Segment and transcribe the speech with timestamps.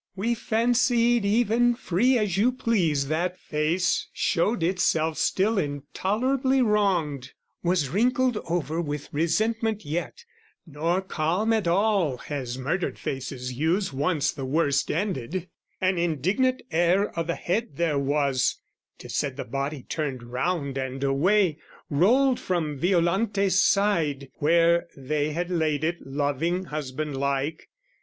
[0.15, 7.87] We fancied even, free as you please, that face Showed itself still intolerably wronged; Was
[7.89, 10.25] wrinkled over with resentment yet,
[10.65, 15.47] Nor calm at all, as murdered faces use, Once the worst ended:
[15.79, 18.55] an indignant air O' the head there was'
[18.97, 21.59] tis said the body turned Round and away,
[21.91, 27.69] rolled from Violante's side Where they had laid it loving husband like.